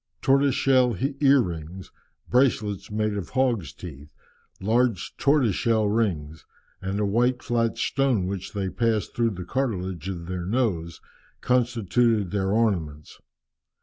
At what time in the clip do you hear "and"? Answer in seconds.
6.81-6.99